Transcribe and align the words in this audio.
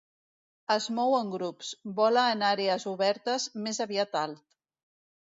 Es 0.75 0.85
mou 0.99 1.11
en 1.17 1.27
grups, 1.33 1.67
vola 1.99 2.23
en 2.35 2.41
àrees 2.47 2.85
obertes, 2.91 3.45
més 3.67 3.83
aviat 3.85 4.17
alt. 4.23 4.41